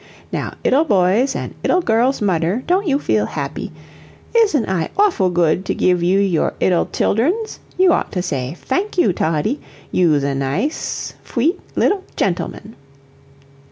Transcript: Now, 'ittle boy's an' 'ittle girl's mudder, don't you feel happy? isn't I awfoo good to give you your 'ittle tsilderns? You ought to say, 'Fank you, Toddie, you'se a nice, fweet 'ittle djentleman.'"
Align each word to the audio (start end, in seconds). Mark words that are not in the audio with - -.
Now, 0.31 0.55
'ittle 0.65 0.83
boy's 0.85 1.35
an' 1.35 1.53
'ittle 1.63 1.81
girl's 1.81 2.23
mudder, 2.23 2.63
don't 2.65 2.87
you 2.87 2.97
feel 2.97 3.27
happy? 3.27 3.71
isn't 4.35 4.67
I 4.67 4.89
awfoo 4.97 5.31
good 5.31 5.63
to 5.65 5.75
give 5.75 6.01
you 6.01 6.19
your 6.19 6.55
'ittle 6.59 6.87
tsilderns? 6.87 7.59
You 7.77 7.93
ought 7.93 8.11
to 8.13 8.23
say, 8.23 8.55
'Fank 8.55 8.97
you, 8.97 9.13
Toddie, 9.13 9.61
you'se 9.91 10.23
a 10.23 10.33
nice, 10.33 11.13
fweet 11.23 11.59
'ittle 11.77 12.03
djentleman.'" 12.15 12.73